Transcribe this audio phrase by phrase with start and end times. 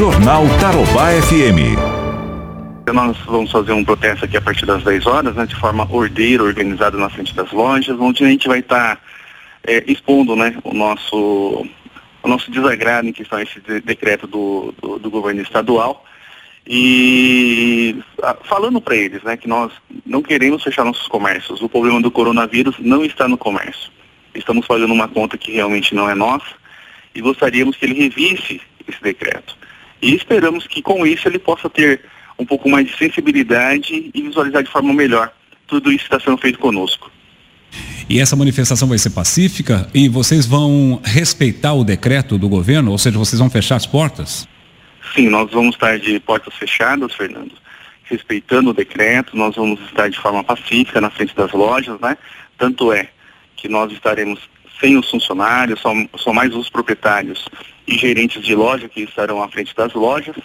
[0.00, 1.76] Jornal Tarobá FM.
[2.90, 6.42] Nós vamos fazer um protesto aqui a partir das 10 horas, né, de forma ordeira,
[6.42, 9.02] organizada na frente das lojas, onde a gente vai estar tá,
[9.62, 11.66] é, expondo né, o nosso
[12.22, 16.02] o nosso desagrado em questão a esse decreto do, do, do governo estadual
[16.66, 18.02] e
[18.44, 19.70] falando para eles né, que nós
[20.06, 21.60] não queremos fechar nossos comércios.
[21.60, 23.92] O problema do coronavírus não está no comércio.
[24.34, 26.54] Estamos fazendo uma conta que realmente não é nossa
[27.14, 29.60] e gostaríamos que ele revisse esse decreto.
[30.02, 32.00] E esperamos que com isso ele possa ter
[32.38, 35.30] um pouco mais de sensibilidade e visualizar de forma melhor
[35.66, 37.10] tudo isso que está sendo feito conosco.
[38.08, 42.98] E essa manifestação vai ser pacífica e vocês vão respeitar o decreto do governo, ou
[42.98, 44.48] seja, vocês vão fechar as portas?
[45.14, 47.52] Sim, nós vamos estar de portas fechadas, Fernando,
[48.04, 52.16] respeitando o decreto, nós vamos estar de forma pacífica na frente das lojas, né?
[52.58, 53.08] Tanto é
[53.56, 54.40] que nós estaremos
[54.80, 57.44] sem os funcionários, só, só mais os proprietários
[57.86, 60.36] e gerentes de loja que estarão à frente das lojas,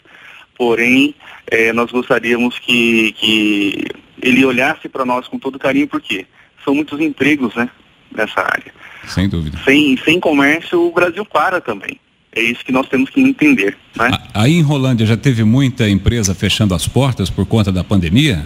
[0.58, 1.16] porém
[1.50, 3.86] eh, nós gostaríamos que, que
[4.22, 6.26] ele olhasse para nós com todo carinho, porque
[6.64, 7.70] são muitos empregos, né,
[8.16, 8.74] nessa área.
[9.08, 9.60] Sem dúvida.
[9.64, 12.00] Sem, sem comércio, o Brasil para também.
[12.36, 13.78] É isso que nós temos que entender.
[13.96, 14.12] Né?
[14.34, 18.46] Aí em Rolândia já teve muita empresa fechando as portas por conta da pandemia?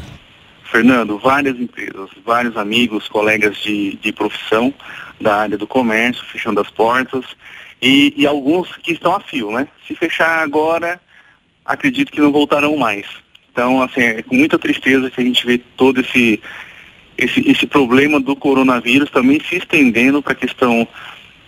[0.71, 4.73] Fernando, várias empresas, vários amigos, colegas de, de profissão
[5.19, 7.25] da área do comércio fechando as portas
[7.81, 9.67] e, e alguns que estão a fio, né?
[9.87, 10.99] Se fechar agora,
[11.65, 13.05] acredito que não voltarão mais.
[13.51, 16.41] Então, assim, é com muita tristeza que a gente vê todo esse
[17.17, 20.87] esse, esse problema do coronavírus também se estendendo para a questão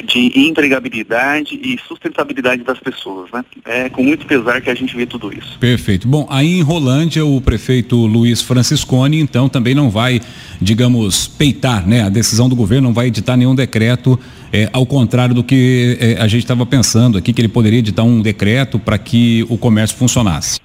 [0.02, 3.44] de empregabilidade e sustentabilidade das pessoas, né?
[3.66, 5.58] É com muito pesar que a gente vê tudo isso.
[5.60, 6.08] Perfeito.
[6.08, 10.22] Bom, aí em Rolândia o prefeito Luiz Franciscone então também não vai,
[10.62, 12.04] digamos, peitar, né?
[12.04, 14.20] A decisão do governo não vai editar nenhum decreto,
[14.52, 18.04] é, ao contrário do que é, a gente estava pensando aqui que ele poderia editar
[18.04, 20.60] um decreto para que o comércio funcionasse.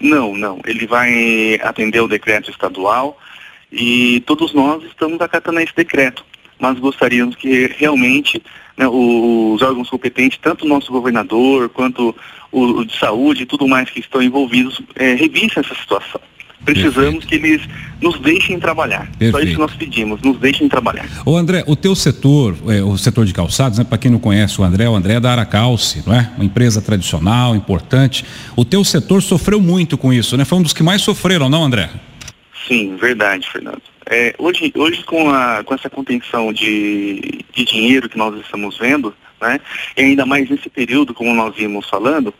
[0.00, 0.60] Não, não.
[0.64, 3.18] Ele vai atender o decreto estadual
[3.70, 6.24] e todos nós estamos acatando esse decreto.
[6.58, 8.42] Mas gostaríamos que realmente
[8.76, 12.14] né, os órgãos competentes, tanto o nosso governador quanto
[12.50, 16.20] o, o de saúde e tudo mais que estão envolvidos, é, revissem essa situação.
[16.64, 17.28] Precisamos Perfeito.
[17.28, 17.68] que eles
[18.00, 19.08] nos deixem trabalhar.
[19.18, 19.32] Perfeito.
[19.32, 21.06] Só isso que nós pedimos, nos deixem trabalhar.
[21.24, 24.60] Ô André, o teu setor, é, o setor de calçados, né, para quem não conhece
[24.60, 26.30] o André, o André é da Aracalce, não é?
[26.36, 28.24] Uma empresa tradicional, importante.
[28.56, 30.44] O teu setor sofreu muito com isso, né?
[30.44, 31.90] Foi um dos que mais sofreram, não, André?
[32.68, 33.80] Sim, verdade, Fernando.
[34.04, 39.14] É, hoje, hoje com, a, com essa contenção de, de dinheiro que nós estamos vendo,
[39.40, 39.58] né,
[39.96, 42.32] e ainda mais nesse período, como nós íamos falando,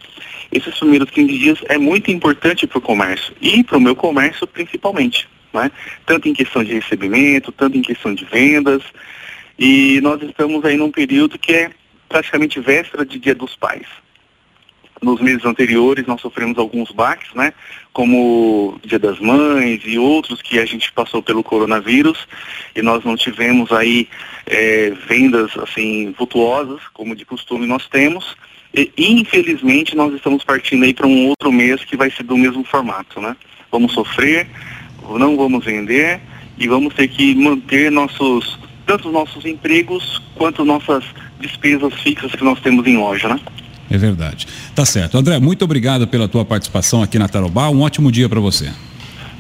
[0.53, 4.47] esses primeiros 15 dias é muito importante para o comércio e para o meu comércio
[4.47, 5.71] principalmente, né?
[6.05, 8.83] tanto em questão de recebimento, tanto em questão de vendas,
[9.59, 11.71] e nós estamos aí num período que é
[12.09, 13.87] praticamente véspera de Dia dos Pais
[15.03, 17.53] nos meses anteriores nós sofremos alguns baques, né?
[17.93, 22.27] Como Dia das Mães e outros que a gente passou pelo coronavírus
[22.75, 24.09] e nós não tivemos aí
[24.47, 28.37] é, vendas assim vultuosas, como de costume nós temos.
[28.75, 32.65] E infelizmente nós estamos partindo aí para um outro mês que vai ser do mesmo
[32.65, 33.37] formato, né?
[33.71, 34.47] Vamos sofrer,
[35.19, 36.21] não vamos vender
[36.59, 41.05] e vamos ter que manter nossos tanto nossos empregos quanto nossas
[41.39, 43.39] despesas fixas que nós temos em loja, né?
[43.91, 44.47] É verdade.
[44.75, 45.17] Tá certo.
[45.17, 47.69] André, muito obrigado pela tua participação aqui na Tarobá.
[47.71, 48.71] Um ótimo dia para você.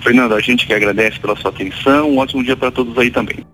[0.03, 2.11] Fernando, a gente que agradece pela sua atenção.
[2.11, 3.45] Um ótimo dia para todos aí também.